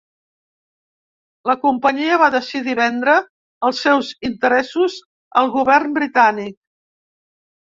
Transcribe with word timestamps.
La 1.49 1.55
Companyia 1.65 2.17
va 2.21 2.29
decidir 2.35 2.75
vendre 2.79 3.15
els 3.69 3.83
seus 3.89 4.09
interessos 4.31 4.97
al 5.43 5.53
govern 5.59 5.95
britànic. 6.01 6.59